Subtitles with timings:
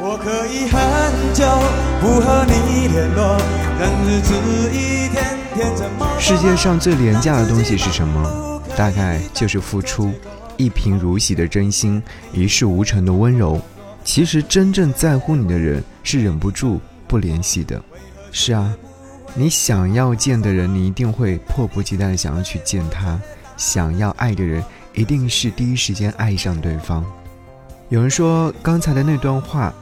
[0.00, 1.44] 我可以很久
[2.00, 3.36] 不和你联络，
[3.80, 4.32] 任日子
[4.72, 8.62] 一天天怎么世界上最廉价的东西是什么？
[8.76, 10.12] 大概就是付出，
[10.56, 12.00] 一贫如洗的真心，
[12.32, 13.60] 一事无成的温柔。
[14.04, 17.82] 其实真正在乎你的人是忍不住不联系的。
[18.30, 18.72] 是啊，
[19.34, 23.18] 你想要见的人，你一定会迫不及待的想要去见他；
[23.56, 24.62] 想要爱的人，
[24.94, 27.04] 一定是第一时间爱上对方。
[27.88, 29.74] 有人说刚才的那段话。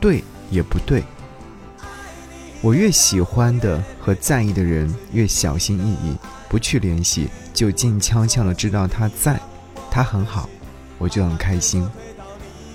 [0.00, 1.02] 对也不对，
[2.60, 6.16] 我越喜欢的和在意的人越小心翼翼，
[6.48, 9.40] 不去联系，就静悄悄的知道他在，
[9.90, 10.48] 他很好，
[10.98, 11.88] 我就很开心。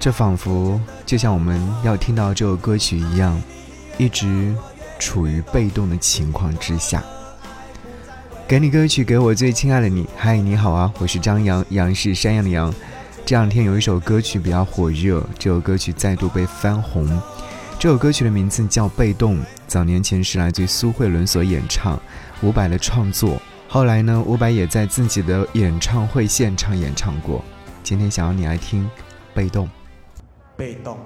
[0.00, 3.40] 这仿佛就像我们要听到这首歌曲一样，
[3.98, 4.52] 一直
[4.98, 7.02] 处于被动的情况之下。
[8.48, 10.06] 给你歌曲，给我最亲爱的你。
[10.16, 12.74] 嗨，你好啊，我是张扬，杨是山羊的羊。
[13.32, 17.08] 这两天有一首歌曲比较火热，这首歌曲再度被翻红。
[17.78, 19.36] 这首歌曲的名字叫《被动》，
[19.66, 21.98] 早年前是来自于苏慧伦所演唱，
[22.42, 23.40] 伍佰的创作。
[23.68, 27.42] 后来呢，伍佰也在自己的演唱会现场演唱过。
[27.82, 28.84] 今天想要你来听
[29.32, 29.66] 《被动》。
[30.54, 30.98] 被动。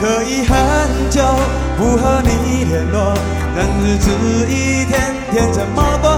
[0.00, 1.22] 可以很久
[1.78, 3.14] 不和你联络，
[3.56, 4.10] 任日子
[4.48, 6.10] 一天天怎么过，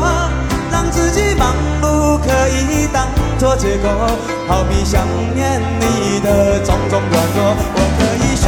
[0.73, 3.07] 让自己忙碌可以当
[3.39, 3.89] 作借口，
[4.49, 7.55] 逃避想念你的种种软弱。
[7.75, 8.45] 我可以学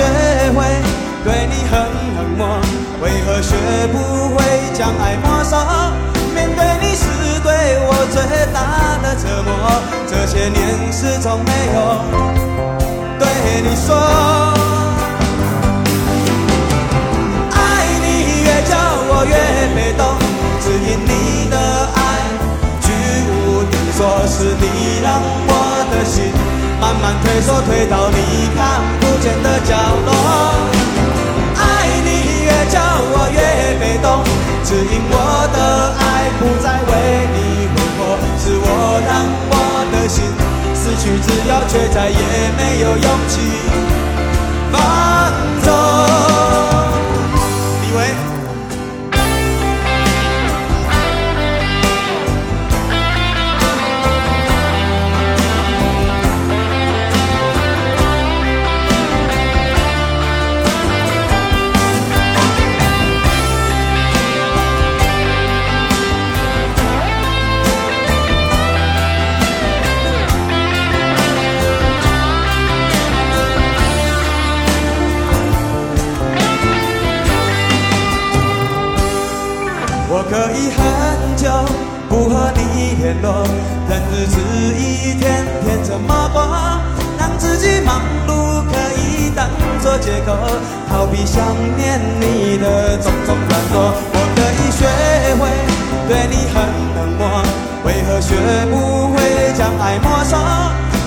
[0.52, 0.58] 会
[1.24, 1.78] 对你很
[2.16, 2.60] 冷漠，
[3.02, 3.54] 为何学
[3.92, 4.36] 不会
[4.74, 5.56] 将爱没收？
[6.34, 7.04] 面对你是
[7.42, 8.16] 对我最
[8.52, 9.48] 大的折磨，
[10.08, 11.78] 这些年始终没有
[13.18, 13.22] 对
[13.62, 14.27] 你说。
[24.78, 25.52] 你让我
[25.90, 26.30] 的心
[26.80, 29.74] 慢慢退缩，退到你看不见的角
[30.06, 30.10] 落。
[31.58, 31.62] 爱
[32.04, 32.08] 你
[32.46, 32.78] 越久
[33.10, 33.38] 我越
[33.80, 34.22] 被动，
[34.62, 35.14] 只因我
[35.52, 35.58] 的
[35.98, 36.92] 爱不再为
[37.34, 37.98] 你挥霍，
[38.38, 38.66] 是我
[39.04, 39.10] 让
[39.50, 39.52] 我
[39.90, 40.22] 的心
[40.72, 42.22] 失去自由，却再也
[42.56, 43.34] 没有勇气
[44.70, 44.76] 放
[45.64, 46.27] 纵。
[80.30, 81.48] 可以很久
[82.08, 83.46] 不和你联络，
[83.88, 84.38] 任日子
[84.76, 86.42] 一天天怎么过，
[87.18, 89.48] 让自己忙碌可以当
[89.80, 90.36] 作借口，
[90.90, 91.42] 逃避想
[91.76, 93.94] 念你的种种软弱。
[94.12, 94.84] 我可以学
[95.40, 95.48] 会
[96.08, 96.56] 对你很
[96.94, 97.42] 冷漠，
[97.84, 98.36] 为何学
[98.70, 99.16] 不会
[99.56, 100.36] 将爱没收？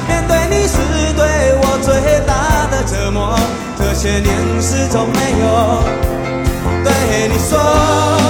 [0.08, 0.78] 面对你是
[1.14, 3.38] 对我最大的折磨，
[3.78, 5.84] 这些年始终没有
[6.84, 8.21] 对你说。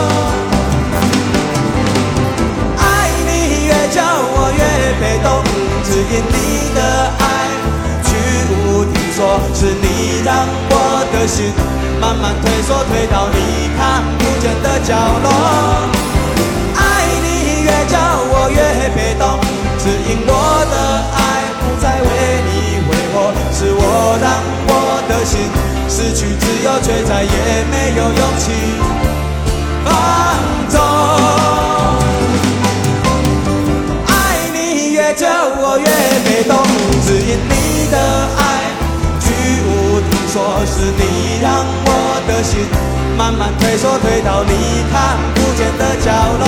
[6.01, 6.81] 只因你的
[7.19, 7.23] 爱
[8.03, 8.09] 居
[8.50, 10.73] 无定所，是你让我
[11.13, 11.53] 的心
[12.01, 15.29] 慢慢退缩，退到你看不见的角落。
[16.73, 16.81] 爱
[17.22, 17.94] 你越久
[18.34, 18.57] 我越
[18.95, 19.38] 被动，
[19.78, 20.75] 只因我的
[21.14, 21.20] 爱
[21.61, 22.09] 不再为
[22.49, 25.37] 你挥霍，是我让我的心
[25.87, 28.49] 失去自由，却再也没有勇气
[29.85, 29.93] 放
[30.67, 30.91] 纵。
[35.11, 35.84] 越叫我越
[36.23, 36.55] 被动，
[37.05, 37.97] 只因你的
[38.40, 38.72] 爱
[39.19, 39.28] 居
[39.67, 41.52] 无定所，是你让
[41.84, 42.63] 我的心
[43.17, 46.08] 慢慢退缩，退到你看不见的角
[46.40, 46.47] 落。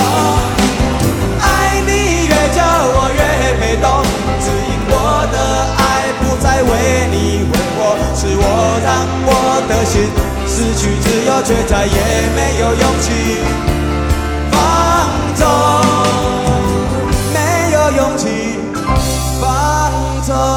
[1.41, 1.91] 爱你
[2.23, 3.19] 越叫我越
[3.59, 3.85] 被动，
[4.39, 5.35] 只因我的
[5.75, 6.71] 爱不再为
[7.11, 10.07] 你挥霍，是我让我的心
[10.47, 11.91] 失去自由，却再也
[12.33, 13.11] 没有勇气
[14.49, 14.55] 放
[15.35, 16.32] 纵。
[20.23, 20.52] Santa.